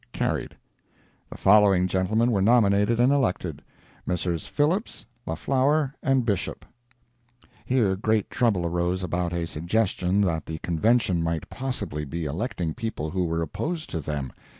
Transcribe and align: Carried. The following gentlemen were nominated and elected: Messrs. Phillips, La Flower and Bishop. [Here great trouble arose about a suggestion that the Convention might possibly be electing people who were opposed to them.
Carried. 0.13 0.55
The 1.29 1.37
following 1.37 1.85
gentlemen 1.85 2.31
were 2.31 2.41
nominated 2.41 2.99
and 2.99 3.13
elected: 3.13 3.61
Messrs. 4.03 4.47
Phillips, 4.47 5.05
La 5.27 5.35
Flower 5.35 5.93
and 6.01 6.25
Bishop. 6.25 6.65
[Here 7.65 7.95
great 7.95 8.27
trouble 8.31 8.65
arose 8.65 9.03
about 9.03 9.31
a 9.31 9.45
suggestion 9.45 10.21
that 10.21 10.47
the 10.47 10.57
Convention 10.63 11.21
might 11.21 11.51
possibly 11.51 12.03
be 12.03 12.25
electing 12.25 12.73
people 12.73 13.11
who 13.11 13.25
were 13.25 13.43
opposed 13.43 13.91
to 13.91 13.99
them. 13.99 14.31